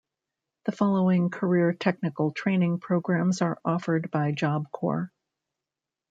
The 0.65 0.71
following 0.71 1.29
Career 1.29 1.73
Technical 1.73 2.31
Training 2.31 2.79
programs 2.79 3.43
are 3.43 3.59
offered 3.63 4.09
by 4.09 4.31
Job 4.31 4.71
Corps. 4.71 5.11